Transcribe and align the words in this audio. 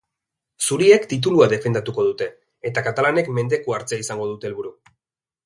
Zuriek 0.67 1.03
titulua 1.11 1.47
defendatuko 1.51 2.05
dute, 2.07 2.29
eta 2.71 2.85
katalanek 2.89 3.31
mendekua 3.37 3.79
hartzea 3.79 4.05
izango 4.07 4.29
dute 4.33 4.51
helburu. 4.53 4.75